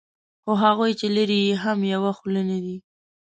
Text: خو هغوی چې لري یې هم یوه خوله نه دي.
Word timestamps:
خو 0.43 0.51
هغوی 0.63 0.91
چې 0.99 1.07
لري 1.15 1.39
یې 1.47 1.55
هم 1.63 1.79
یوه 1.93 2.11
خوله 2.17 2.41
نه 2.49 2.57
دي. 2.65 2.77